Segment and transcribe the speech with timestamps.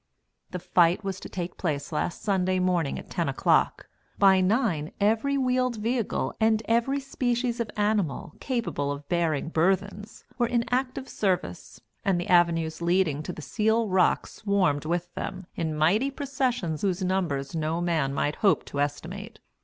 [0.49, 3.87] The fight was to take place on last Sunday morning at ten o'clock.
[4.17, 10.47] By nine every wheeled vehicle and every species of animal capable of bearing burthens, were
[10.47, 15.75] in active service, and the avenues leading to the Seal Rock swarmed with them in
[15.77, 19.37] mighty processions whose numbers no man might hope to estimate.